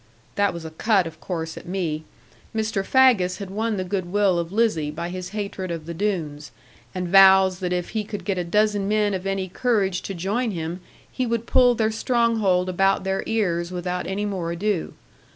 This 0.33 0.51
was 0.51 0.65
a 0.65 0.71
cut, 0.71 1.05
of 1.05 1.21
course, 1.21 1.57
at 1.59 1.67
me. 1.67 2.05
Mr. 2.55 2.83
Faggus 2.83 3.37
had 3.37 3.51
won 3.51 3.77
the 3.77 3.83
goodwill 3.83 4.39
of 4.39 4.51
Lizzie 4.51 4.89
by 4.89 5.09
his 5.09 5.29
hatred 5.29 5.69
of 5.69 5.85
the 5.85 5.93
Doones, 5.93 6.49
and 6.95 7.07
vows 7.07 7.59
that 7.59 7.71
if 7.71 7.89
he 7.89 8.03
could 8.03 8.25
get 8.25 8.39
a 8.39 8.43
dozen 8.43 8.87
men 8.87 9.13
of 9.13 9.27
any 9.27 9.47
courage 9.47 10.01
to 10.01 10.15
join 10.15 10.49
him, 10.49 10.79
he 11.11 11.27
would 11.27 11.45
pull 11.45 11.75
their 11.75 11.91
stronghold 11.91 12.67
about 12.67 13.03
their 13.03 13.21
ears 13.27 13.71
without 13.71 14.07
any 14.07 14.25
more 14.25 14.51
ado. 14.51 14.95